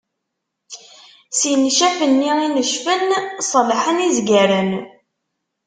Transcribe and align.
Si 1.37 1.51
ncaf-nni 1.63 2.31
i 2.45 2.47
necfen, 2.47 3.09
ṣelḥen 3.51 3.97
izgaren. 4.07 4.71